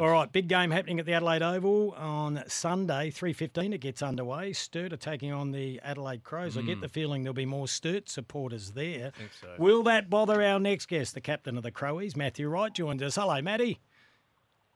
[0.00, 3.74] All right, big game happening at the Adelaide Oval on Sunday, 3.15.
[3.74, 4.52] It gets underway.
[4.52, 6.56] Sturt are taking on the Adelaide Crows.
[6.56, 6.82] I get mm.
[6.82, 9.10] the feeling there'll be more Sturt supporters there.
[9.16, 9.48] Think so.
[9.58, 13.16] Will that bother our next guest, the captain of the Crowies, Matthew Wright, joins us.
[13.16, 13.80] Hello, Matty.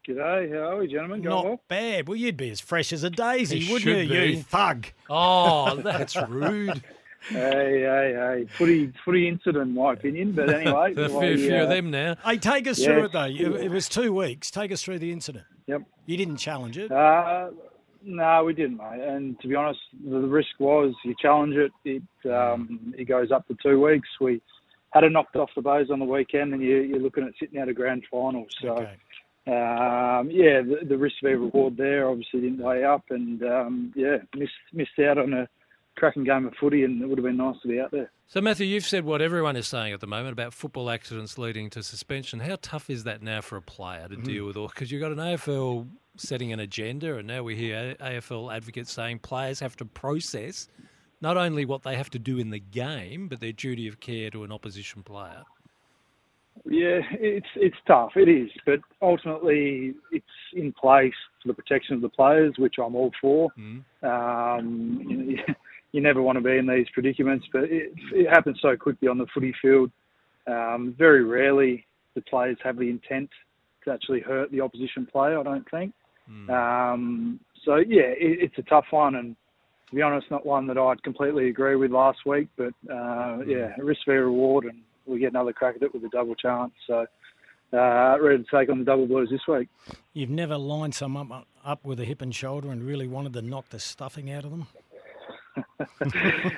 [0.09, 1.23] G'day, how are we, gentlemen?
[1.23, 1.63] Going Not well?
[1.69, 2.09] bad.
[2.09, 4.89] Well, you'd be as fresh as a daisy, He wouldn't you, should you thug?
[5.09, 6.83] Oh, that's rude.
[7.29, 8.47] Hey, hey, hey.
[8.59, 10.33] Footy, footy incident, in my opinion.
[10.33, 12.17] But anyway, a well, few, few uh, of them now.
[12.25, 12.87] Hey, take us Yeah.
[12.89, 13.25] through it, though.
[13.25, 14.51] You- It was two weeks.
[14.51, 15.45] Take us through the incident.
[15.67, 15.83] Yep.
[16.07, 16.91] You didn't challenge it.
[16.91, 17.51] Uh,
[18.05, 19.01] no, we didn't, mate.
[19.01, 23.31] And to be honest, the, the risk was you challenge it, it um, it goes
[23.31, 24.09] up to two weeks.
[24.21, 24.43] We
[24.91, 27.61] had it knocked off the bows on the weekend, and you, you're looking at sitting
[27.61, 28.47] out a grand final.
[28.61, 28.97] So, Okay.
[29.47, 34.17] um, yeah, the, the risk v reward there obviously didn't weigh up, and um, yeah,
[34.37, 35.49] missed missed out on a
[35.97, 38.11] cracking game of footy, and it would have been nice to be out there.
[38.27, 41.71] So, Matthew, you've said what everyone is saying at the moment about football accidents leading
[41.71, 42.41] to suspension.
[42.41, 44.57] How tough is that now for a player to deal with?
[44.57, 45.87] Because you've got an AFL
[46.17, 50.69] setting an agenda, and now we hear AFL advocates saying players have to process
[51.21, 54.31] not only what they have to do in the game, but their duty of care
[54.31, 55.45] to an opposition player.
[56.65, 58.13] Yeah, it's it's tough.
[58.15, 62.95] It is, but ultimately it's in place for the protection of the players, which I'm
[62.95, 63.51] all for.
[64.03, 65.39] Um, you,
[65.93, 69.19] you never want to be in these predicaments, but it, it happens so quickly on
[69.19, 69.91] the footy field.
[70.47, 73.31] Um, very rarely the players have the intent
[73.85, 75.39] to actually hurt the opposition player.
[75.39, 75.93] I don't think.
[76.49, 79.37] Um, so yeah, it, it's a tough one, and
[79.91, 82.49] to be honest, not one that I'd completely agree with last week.
[82.57, 86.09] But uh, yeah, risk v reward, and we get another crack at it with a
[86.09, 86.73] double chance.
[86.87, 87.07] So
[87.73, 89.69] uh, ready to take on the double blues this week.
[90.13, 93.43] You've never lined someone up, up with a hip and shoulder and really wanted to
[93.43, 94.67] knock the stuffing out of them?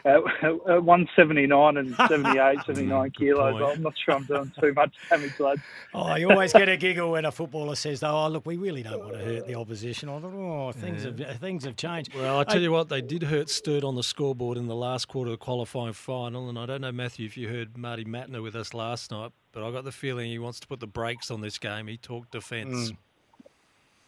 [0.05, 1.99] at, at 179 and 78,
[2.59, 3.77] mm, 79 kilos, point.
[3.77, 5.63] I'm not sure I'm doing too much damage, lads.
[5.93, 9.01] Oh, you always get a giggle when a footballer says, "Oh, look, we really don't
[9.01, 12.39] want to hurt the opposition." I thought, "Oh, things have uh, things have changed." Well,
[12.39, 15.31] I tell you what, they did hurt Sturt on the scoreboard in the last quarter
[15.33, 18.55] of the qualifying final, and I don't know, Matthew, if you heard Marty Mattner with
[18.55, 21.41] us last night, but I got the feeling he wants to put the brakes on
[21.41, 21.87] this game.
[21.87, 22.91] He talked defence.
[22.91, 22.97] Mm.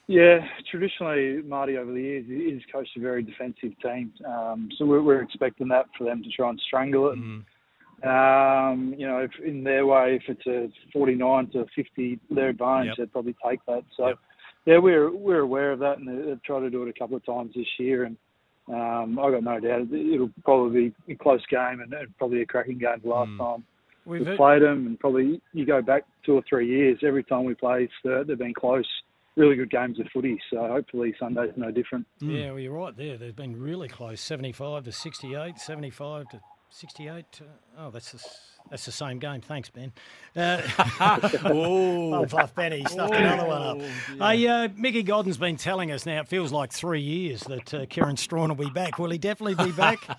[0.09, 0.39] Yeah,
[0.71, 5.23] traditionally, Marty over the years he's coached a very defensive team, um, so we're, we're
[5.23, 7.19] expecting that for them to try and strangle it.
[8.07, 12.89] Um, you know, if in their way, if it's a 49 to 50 their advantage,
[12.89, 12.97] Yep.
[12.99, 13.83] they'd probably take that.
[13.97, 14.19] So, Yep.
[14.67, 17.17] yeah, we're we're aware of that, and they- they've tried to do it a couple
[17.17, 18.17] of times this year, and
[18.69, 22.47] um, I got no doubt it'll probably be a close game and, and probably a
[22.47, 23.65] cracking game the last time
[24.05, 26.99] We've we've played them, and probably you go back two or three years.
[27.03, 28.87] Every time we play Sturt, they've been close,
[29.37, 30.41] really good games of footy.
[30.51, 32.07] So hopefully Sunday's no different.
[32.21, 33.17] Yeah, well, you're right there.
[33.17, 37.33] They've been really close 75 to 68, 75 to 68.
[37.33, 37.45] To,
[37.79, 38.25] oh, that's the,
[38.71, 39.41] that's the same game.
[39.43, 39.93] Thanks, Ben.
[40.35, 40.63] Uh,
[41.45, 43.81] oh, Fluff Benny stuffed another one up.
[44.19, 47.87] Hey, uh, Mickey Godden's been telling us now, it feels like three years that uh,
[47.87, 48.99] Kieran Strachan will be back.
[48.99, 49.99] Will he definitely be back?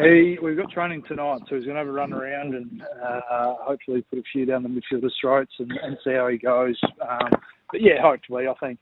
[0.00, 3.54] He, we've got training tonight, so he's going to have a run around and uh,
[3.60, 6.76] hopefully put a few down the midfielder's throats and, and see how he goes.
[7.08, 7.30] Um,
[7.70, 8.78] but yeah, hopefully, I think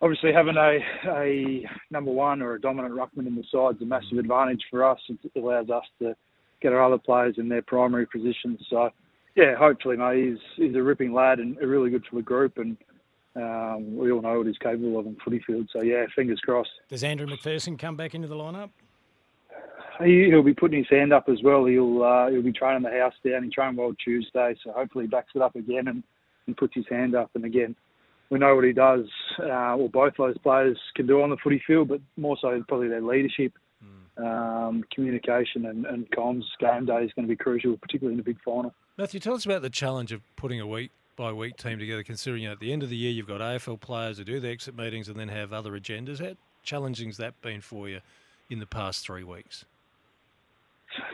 [0.00, 0.78] obviously having a,
[1.08, 4.84] a number one or a dominant ruckman in the side is a massive advantage for
[4.84, 4.98] us.
[5.08, 6.14] It allows us to
[6.60, 8.60] get our other players in their primary positions.
[8.68, 8.90] So
[9.36, 12.76] yeah, hopefully, mate, he's he's a ripping lad and really good for the group and.
[13.34, 16.68] Um, we all know what he's capable of in footy field, so yeah, fingers crossed.
[16.90, 18.68] Does Andrew McPherson come back into the lineup?
[20.04, 21.64] He, he'll be putting his hand up as well.
[21.64, 23.44] He'll uh, he'll be training the house down.
[23.44, 26.02] He trained well Tuesday, so hopefully he backs it up again and,
[26.46, 27.30] and puts his hand up.
[27.34, 27.74] And again,
[28.32, 29.04] we know what he does.
[29.38, 32.88] Uh, well, both those players can do on the footy field, but more so probably
[32.88, 33.52] their leadership,
[34.16, 36.44] um, communication, and, and comms.
[36.58, 38.74] Game day is going to be crucial, particularly in the big final.
[38.96, 42.42] Matthew, tell us about the challenge of putting a week by week team together, considering
[42.42, 44.48] you know, at the end of the year you've got AFL players who do the
[44.48, 46.18] exit meetings and then have other agendas.
[46.18, 48.00] How challenging's that been for you
[48.48, 49.66] in the past three weeks?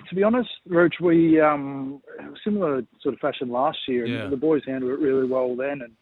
[0.09, 2.03] to be honest, Roach, we um,
[2.45, 4.27] similar sort of fashion last year, and Yeah.
[4.27, 5.83] the boys handled it really well then.
[5.83, 5.93] And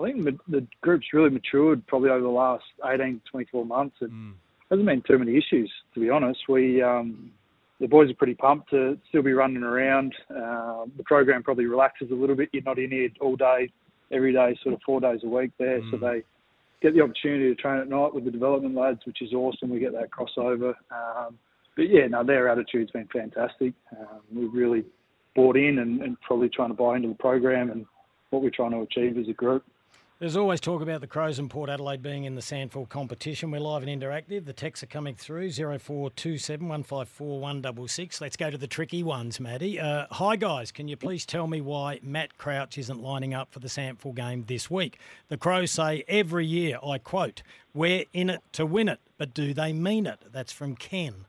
[0.00, 4.10] I think the group's really matured probably over the last 18 to 24 months, and
[4.70, 5.70] hasn't been too many issues.
[5.94, 7.30] To be honest, we um,
[7.80, 10.14] the boys are pretty pumped to still be running around.
[10.30, 12.50] Uh, the program probably relaxes a little bit.
[12.52, 13.70] You're not in here all day,
[14.12, 16.22] every day, sort of four days a week there, so they
[16.80, 19.70] get the opportunity to train at night with the development lads, which is awesome.
[19.70, 20.74] We get that crossover.
[20.90, 21.38] Um,
[21.76, 23.72] but yeah, no, their attitude's been fantastic.
[23.98, 24.84] Um, we've really
[25.34, 27.86] bought in and, and probably trying to buy into the program and
[28.30, 29.64] what we're trying to achieve as a group.
[30.20, 33.50] There's always talk about the Crows and Port Adelaide being in the SANFL competition.
[33.50, 34.44] We're live and interactive.
[34.44, 38.20] The texts are coming through 0427 154 166.
[38.20, 39.80] Let's go to the tricky ones, Maddie.
[39.80, 40.72] Uh, hi, guys.
[40.72, 44.44] Can you please tell me why Matt Crouch isn't lining up for the SANFL game
[44.46, 44.98] this week?
[45.28, 47.42] The Crows say every year, I quote,
[47.72, 50.18] we're in it to win it, but do they mean it?
[50.30, 51.24] That's from Ken.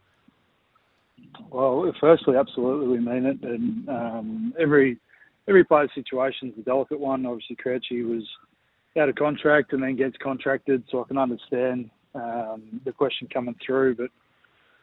[1.49, 3.41] Well, firstly, absolutely, we mean it.
[3.41, 4.99] And um, every
[5.47, 7.25] every player's situation is a delicate one.
[7.25, 8.27] Obviously, Crouchy was
[8.97, 13.55] out of contract and then gets contracted, so I can understand um, the question coming
[13.65, 13.95] through.
[13.95, 14.09] But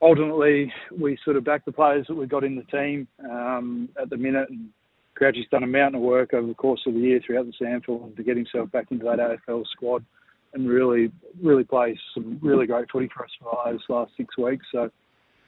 [0.01, 4.11] ultimately, we sort of back the players that we've got in the team um, at
[4.11, 4.49] the minute.
[4.49, 4.71] And
[5.15, 8.17] Crouchy's done a mountain of work over the course of the year throughout the SANFL
[8.17, 10.05] to get himself back into that AFL squad
[10.55, 11.13] and really,
[11.43, 14.65] really play some really great footy for us for those last six weeks.
[14.73, 14.91] So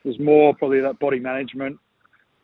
[0.05, 1.79] there's more probably that body management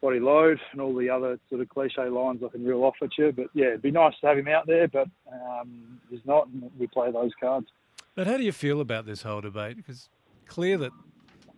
[0.07, 3.11] body load and all the other sort of cliche lines I can reel off at
[3.19, 3.33] you.
[3.33, 6.71] But yeah, it'd be nice to have him out there, but um, he's not, and
[6.79, 7.67] we play those cards.
[8.15, 9.77] But how do you feel about this whole debate?
[9.77, 10.09] Because
[10.47, 10.93] clear that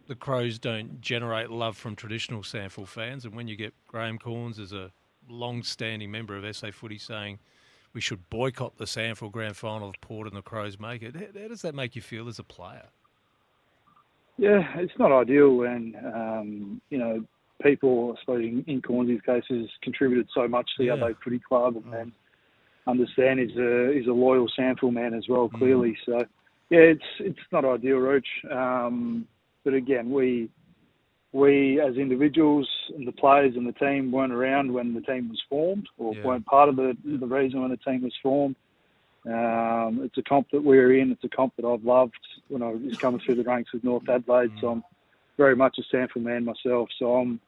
[0.07, 4.59] the Crows don't generate love from traditional SANFL fans, and when you get Graham Cornes
[4.59, 4.93] as a
[5.29, 7.39] long-standing member of SA Footy saying
[7.93, 11.49] we should boycott the SANFL Grand Final if Port and the Crows make it, how
[11.49, 12.87] does that make you feel as a player?
[14.39, 17.25] Yeah, it's not ideal and um, you know
[17.63, 20.93] people, I suppose, in, in Cornes' cases, contributed so much to the yeah.
[20.95, 22.13] Adelaide Footy Club, and, and
[22.87, 25.49] understand he's a he's a loyal SANFL man as well.
[25.49, 25.59] Mm.
[25.59, 25.97] Clearly, mm.
[26.07, 26.19] so
[26.71, 28.29] yeah, it's it's not ideal, Roach.
[28.51, 29.27] Um,
[29.65, 30.51] but again, we
[31.33, 35.43] we as individuals and the players and the team weren't around when the team was
[35.49, 36.25] formed, or yeah.
[36.25, 38.57] weren't part of the the reason when the team was formed.
[39.27, 41.11] Um, it's a comp that we're in.
[41.11, 42.15] It's a comp that I've loved
[42.49, 44.53] when I was coming through the ranks with North Adelaide.
[44.53, 44.61] Mm.
[44.61, 44.85] So I'm
[45.37, 46.89] very much a SANFL man myself.
[46.99, 47.41] So I'm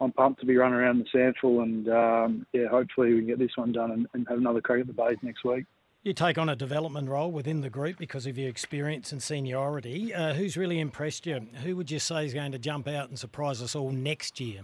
[0.00, 3.38] I'm pumped to be running around the SANFL and um, yeah, hopefully we can get
[3.38, 5.66] this one done and, and have another crack at the Bays next week.
[6.02, 10.14] You take on a development role within the group because of your experience and seniority.
[10.14, 11.46] Uh, who's really impressed you?
[11.62, 14.62] Who would you say is going to jump out and surprise us all next year?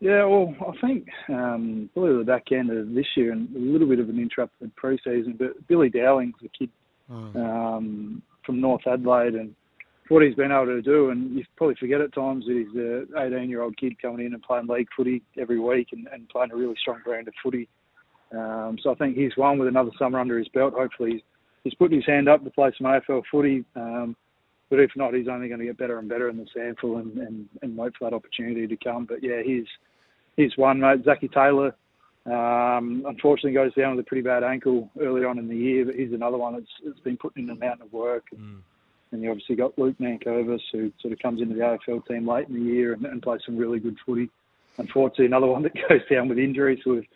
[0.00, 3.86] Yeah, well, I think um, probably the back end of this year and a little
[3.86, 6.70] bit of an interrupted pre-season, but Billy Dowling's a kid
[7.10, 7.36] mm.
[7.36, 9.54] um, from North Adelaide and
[10.10, 13.06] what he's been able to do, and you probably forget at times that he's an
[13.16, 16.74] 18-year-old kid coming in and playing league footy every week and, and playing a really
[16.80, 17.68] strong brand of footy.
[18.32, 20.74] Um, so I think he's one with another summer under his belt.
[20.76, 21.20] Hopefully, he's,
[21.62, 23.64] he's putting his hand up to play some AFL footy.
[23.76, 24.16] Um,
[24.68, 27.18] but if not, he's only going to get better and better in the SANFL and,
[27.18, 29.04] and, and wait for that opportunity to come.
[29.04, 29.66] But yeah, he's
[30.36, 31.04] he's one, mate.
[31.04, 31.74] Zachy Taylor,
[32.26, 35.94] um, unfortunately, goes down with a pretty bad ankle early on in the year, but
[35.94, 38.24] he's another one that's, that's been putting in a mountain of work.
[38.32, 38.60] And, mm
[39.12, 42.48] and you obviously got Luke Nankervis, who sort of comes into the AFL team late
[42.48, 44.30] in the year and, and plays some really good footy.
[44.78, 47.06] Unfortunately, another one that goes down with injury, so we've,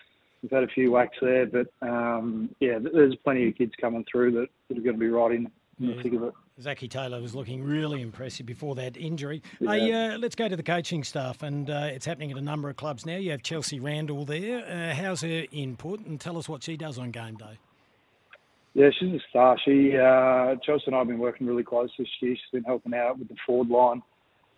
[0.43, 1.47] we've had a few whacks there.
[1.47, 5.09] But um, yeah, there's plenty of kids coming through that, that are going to be
[5.09, 5.97] right in, in yeah.
[5.97, 6.35] the thick of it.
[6.61, 9.43] Zachy Taylor was looking really impressive before that injury.
[9.59, 9.73] Yeah.
[9.73, 12.69] Hey, uh, let's go to the coaching staff, and uh, it's happening at a number
[12.69, 13.17] of clubs now.
[13.17, 14.65] You have Chelsea Randall there.
[14.65, 17.59] Uh, how's her input, and tell us what she does on game day?
[18.75, 19.57] Yeah, she's a star.
[19.65, 22.35] She, uh, Chelsea and I have been working really close this year.
[22.35, 24.03] She's been helping out with the forward line.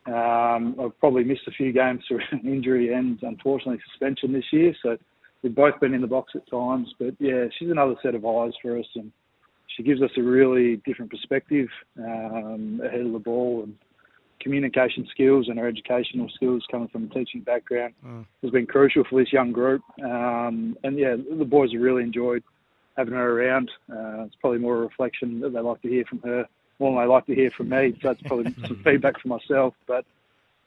[0.07, 4.75] Um, I've probably missed a few games through injury and unfortunately suspension this year.
[4.83, 4.97] So
[5.43, 6.89] we've both been in the box at times.
[6.99, 9.13] But yeah, she's another set of eyes for us, and
[9.77, 11.69] she gives us a really different perspective
[11.99, 13.75] um, ahead of the ball and
[14.41, 18.25] communication skills and her educational skills coming from a teaching background mm.
[18.43, 19.83] has been crucial for this young group.
[20.03, 22.43] Um, and yeah, the boys have really enjoyed
[22.97, 23.71] having her around.
[23.91, 26.47] Uh, it's probably more a reflection that they like to hear from her
[26.79, 27.97] more than they like to hear from me.
[28.01, 29.75] So that's probably some feedback for myself.
[29.87, 30.05] But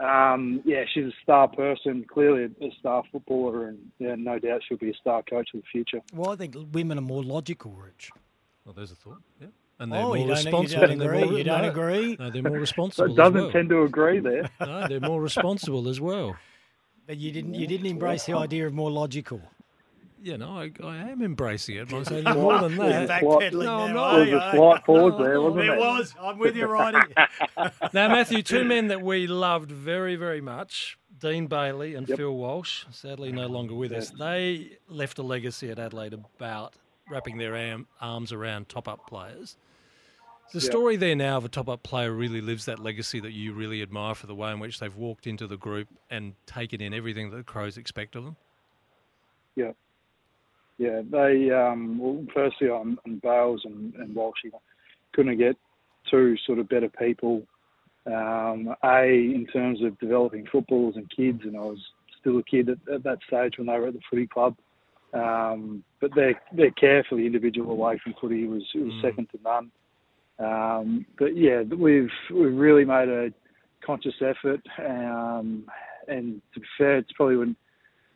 [0.03, 4.77] um, yeah, she's a star person, clearly a star footballer, and yeah, no doubt she'll
[4.77, 6.01] be a star coach in the future.
[6.13, 8.11] Well, I think women are more logical, Rich.
[8.65, 9.21] Well, there's a thought.
[9.41, 9.47] Yeah.
[9.81, 10.87] And they're oh, more you responsible.
[10.87, 11.23] Don't, you don't agree.
[11.23, 12.17] More, you don't no, agree.
[12.19, 13.13] No, they're more responsible.
[13.13, 13.51] it doesn't well.
[13.51, 14.49] tend to agree there.
[14.59, 16.35] no, they're more responsible as well.
[17.07, 17.53] But you didn't.
[17.53, 19.41] You didn't embrace the idea of more logical
[20.21, 21.93] you know, I, I am embracing it.
[21.93, 23.21] I'm saying more than that.
[23.53, 24.25] no, I'm not.
[24.25, 25.69] There was a slight pause there, wasn't it?
[25.69, 26.15] It was.
[26.19, 27.13] I'm with you, Righty.
[27.93, 32.17] now, Matthew, two men that we loved very, very much, Dean Bailey and yep.
[32.17, 34.11] Phil Walsh, sadly no longer with yes.
[34.11, 34.17] us.
[34.17, 36.73] They left a legacy at Adelaide about
[37.09, 39.57] wrapping their arms around top-up players.
[40.51, 40.63] The yep.
[40.63, 44.15] story there now of a top-up player really lives that legacy that you really admire
[44.15, 47.37] for the way in which they've walked into the group and taken in everything that
[47.37, 48.35] the Crows expect of them.
[49.55, 49.73] Yeah,
[50.79, 54.39] yeah, they um, well, firstly on, on Bales and, and Walsh,
[55.13, 55.57] couldn't get
[56.09, 57.43] two sort of better people.
[58.05, 61.79] Um, a in terms of developing footballers and kids, and I was
[62.21, 64.55] still a kid at, at, that stage when they were at the footy club.
[65.13, 69.01] Um, but their their care for the individual away from footy was was mm.
[69.01, 69.71] second to none.
[70.39, 73.33] Um, but yeah, we've we've really made a
[73.85, 75.65] conscious effort, um,
[76.07, 77.55] and to be fair, it's probably when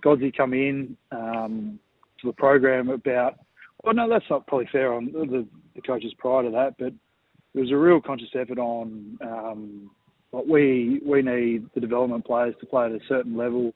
[0.03, 1.79] Godsey come in um,
[2.23, 3.39] to the program about.
[3.83, 6.93] Well, no, that's not probably fair on the, the coaches prior to that, but
[7.53, 9.91] there was a real conscious effort on um,
[10.31, 13.73] what we we need the development players to play at a certain level,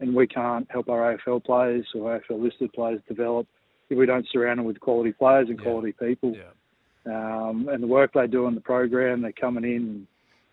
[0.00, 3.46] and we can't help our AFL players or AFL listed players develop
[3.90, 5.64] if we don't surround them with quality players and yeah.
[5.64, 6.34] quality people.
[6.36, 6.50] Yeah.
[7.06, 10.06] Um, and the work they do in the program, they're coming in,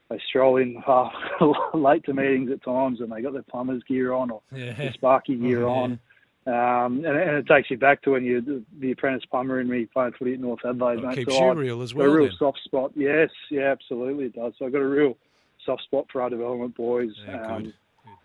[0.10, 1.12] they stroll in half
[1.74, 4.74] late to meetings at times, and they got their plumbers gear on or yeah.
[4.74, 6.00] their Sparky gear oh, on.
[6.48, 9.86] Um, and, and, it takes you back to when you the, apprentice plumber in me
[9.86, 11.04] played footy at North Adelaide.
[11.04, 12.08] Well, keeps so you real as well.
[12.08, 12.36] A real then.
[12.40, 12.92] soft spot.
[12.96, 14.54] Yes, yeah, absolutely it does.
[14.58, 15.18] So I've got a real
[15.66, 17.12] soft spot for our development boys.
[17.28, 17.74] Yeah, um, good.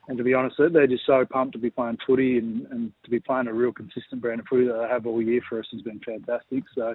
[0.08, 3.10] And to be honest, they're just so pumped to be playing footy and, and to
[3.10, 5.66] be playing a real consistent brand of footy that they have all year for us
[5.72, 6.62] has been fantastic.
[6.76, 6.94] So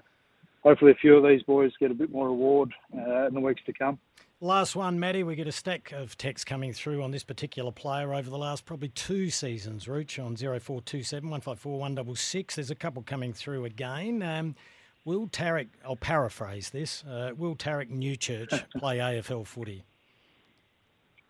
[0.63, 3.61] hopefully a few of these boys get a bit more reward uh, in the weeks
[3.65, 3.99] to come.
[4.39, 5.23] Last one, Matty.
[5.23, 8.65] We get a stack of texts coming through on this particular player over the last
[8.65, 12.55] probably two seasons, Rooch, on 0427 154 166.
[12.55, 14.21] There's a couple coming through again.
[14.21, 14.55] Um,
[15.05, 19.85] will Tariek, I'll paraphrase this, uh, will Tariek Newchurch play AFL footy?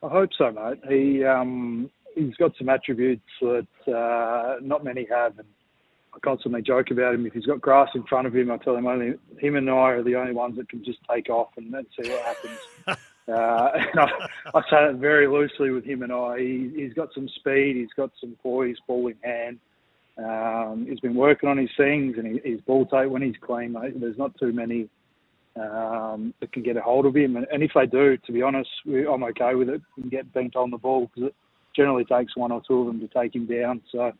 [0.04, 0.82] I hope so, mate.
[0.90, 5.40] He, um, he's got some attributes that uh, not many have.
[5.40, 5.48] And
[6.18, 7.26] I constantly joke about him.
[7.26, 9.92] If he's got grass in front of him, I tell him only him and I
[9.92, 12.60] are the only ones that can just take off and, and see what happens.
[12.88, 12.96] uh,
[13.28, 14.10] and I,
[14.56, 16.40] I say that very loosely with him and I.
[16.40, 17.76] He, he's got some speed.
[17.76, 19.60] He's got some poise, ball in hand.
[20.18, 23.74] Um, he's been working on his things and he, his ball take when he's clean.
[23.74, 24.90] Mate, there's not too many
[25.56, 27.38] um, that can get a hold of him.
[27.38, 30.34] And, and if they do, to be honest, we, I'm okay with it and get
[30.34, 31.36] bent on the ball because it
[31.76, 33.82] generally takes one or two of them to take him down.
[33.92, 34.12] So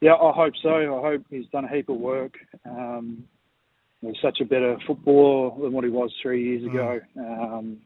[0.00, 0.70] yeah, I hope so.
[0.70, 2.34] I hope he's done a heap of work.
[2.64, 3.24] Um,
[4.00, 6.70] he's such a better footballer than what he was three years mm.
[6.70, 7.00] ago.
[7.18, 7.78] Um,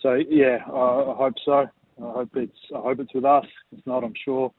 [0.00, 1.52] so yeah, I, I, hope so.
[1.52, 3.46] I hope it's I hope it's with us.
[3.76, 4.52] If not, I'm sure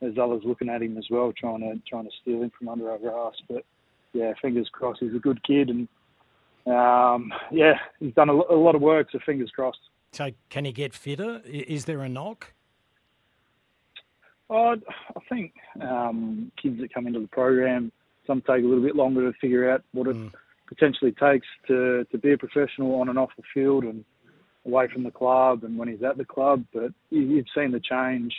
[0.00, 2.90] there's others looking at him as well, trying to trying to steal him from under
[2.90, 3.34] our grass.
[3.48, 3.64] But
[4.12, 5.00] yeah, fingers crossed.
[5.00, 5.88] He's a good kid, and
[6.66, 9.08] um, yeah, he's done a, a lot of work.
[9.10, 9.78] So fingers crossed.
[10.12, 11.40] So can he get fitter?
[11.44, 12.52] Is there a knock?
[14.50, 14.74] Oh,
[15.16, 17.90] I think um, kids that come into the program,
[18.26, 20.30] some take a little bit longer to figure out what it mm.
[20.68, 24.04] potentially takes to, to be a professional on and off the field and
[24.66, 26.64] away from the club and when he's at the club.
[26.72, 28.34] But you've seen the change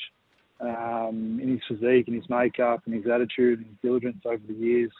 [0.59, 4.53] um, in his physique and his makeup and his attitude and his diligence over the
[4.53, 4.91] years.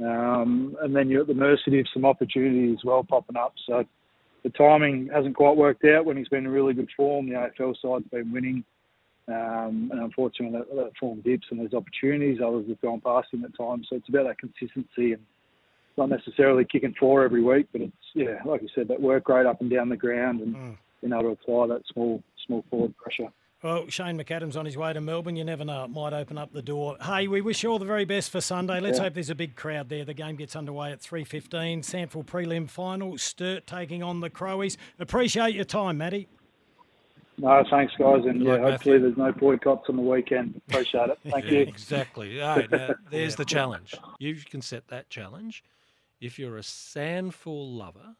[0.00, 3.54] Um, and then you're at the mercy of some opportunities as well popping up.
[3.66, 3.84] So
[4.42, 7.28] the timing hasn't quite worked out when he's been in really good form.
[7.28, 8.64] The AFL side's been winning.
[9.28, 12.40] Um, and unfortunately, that, that form dips and there's opportunities.
[12.44, 13.86] Others have gone past him at times.
[13.88, 15.22] So it's about that consistency and
[15.96, 19.46] not necessarily kicking four every week, but it's yeah, like you said, that work rate
[19.46, 20.76] up and down the ground and mm.
[21.00, 23.28] being able to apply that small small forward pressure.
[23.62, 25.36] Well, Shane McAdams on his way to Melbourne.
[25.36, 26.96] You never know; it might open up the door.
[27.00, 28.80] Hey, we wish you all the very best for Sunday.
[28.80, 29.04] Let's yeah.
[29.04, 30.04] hope there's a big crowd there.
[30.04, 31.82] The game gets underway at three fifteen.
[31.82, 33.16] SANFL prelim final.
[33.18, 34.76] Sturt taking on the Crowies.
[34.98, 36.28] Appreciate your time, Matty.
[37.38, 40.60] No, thanks, guys, and yeah, hopefully there's no boycotts on the weekend.
[40.68, 41.18] Appreciate it.
[41.26, 41.60] Thank you.
[41.60, 42.40] Exactly.
[42.42, 43.94] All right, now, there's the challenge.
[44.18, 45.64] You can set that challenge.
[46.20, 48.16] If you're a SANFL lover,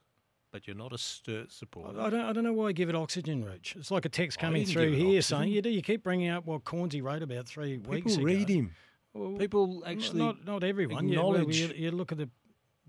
[0.50, 2.00] but you're not a Sturt supporter.
[2.00, 3.76] I don't, I don't know why I give it oxygen, Rich.
[3.78, 5.23] It's like a text oh, coming through here oxygen.
[5.23, 5.71] saying you do.
[5.71, 8.25] You keep bringing up what Cornsey wrote about three People weeks ago.
[8.25, 8.73] read him.
[9.14, 11.07] Well, People actually not not everyone.
[11.07, 11.59] Acknowledge.
[11.59, 12.28] You, you, look at the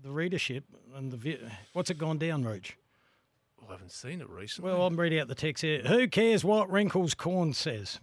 [0.02, 0.64] the readership
[0.94, 1.38] and the
[1.72, 2.76] what's it gone down, Roach?
[3.68, 4.70] I haven't seen it recently.
[4.70, 5.80] Well, I'm reading out the text here.
[5.82, 8.00] Who cares what Wrinkles Corn says?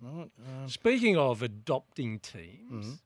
[0.00, 0.30] Right,
[0.62, 2.98] um, Speaking of adopting teams, mm.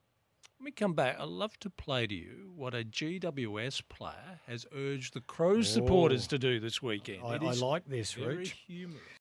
[0.59, 1.19] let me come back.
[1.21, 5.81] I'd love to play to you what a GWS player has urged the Crows oh.
[5.81, 7.23] supporters to do this weekend.
[7.25, 8.57] I, I like this, Rich.
[8.67, 9.01] Humorous.